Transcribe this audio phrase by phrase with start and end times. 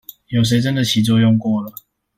[0.29, 1.71] 有誰真的起作用過了